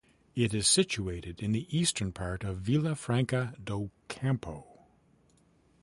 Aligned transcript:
It 0.33 0.51
is 0.55 0.65
situated 0.67 1.43
in 1.43 1.51
the 1.51 1.67
eastern 1.77 2.11
part 2.11 2.43
of 2.43 2.57
Vila 2.61 2.95
Franca 2.95 3.53
do 3.63 3.91
Campo. 4.07 4.65